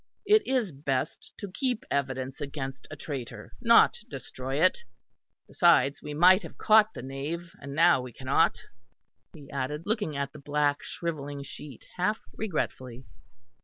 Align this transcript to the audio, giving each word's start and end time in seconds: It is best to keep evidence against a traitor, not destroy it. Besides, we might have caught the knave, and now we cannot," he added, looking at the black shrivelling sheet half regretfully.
It 0.25 0.47
is 0.47 0.71
best 0.71 1.31
to 1.37 1.51
keep 1.51 1.83
evidence 1.91 2.41
against 2.41 2.87
a 2.89 2.95
traitor, 2.95 3.53
not 3.61 3.99
destroy 4.09 4.59
it. 4.59 4.83
Besides, 5.47 6.01
we 6.01 6.15
might 6.15 6.41
have 6.41 6.57
caught 6.57 6.95
the 6.95 7.03
knave, 7.03 7.51
and 7.61 7.75
now 7.75 8.01
we 8.01 8.11
cannot," 8.11 8.63
he 9.35 9.51
added, 9.51 9.83
looking 9.85 10.17
at 10.17 10.33
the 10.33 10.39
black 10.39 10.81
shrivelling 10.81 11.43
sheet 11.43 11.87
half 11.97 12.19
regretfully. 12.33 13.05